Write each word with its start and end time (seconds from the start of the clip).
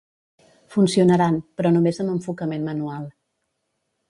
Funcionaran, 0.75 1.37
però 1.59 1.73
només 1.75 2.01
amb 2.05 2.13
enfocament 2.15 2.67
manual. 2.71 3.07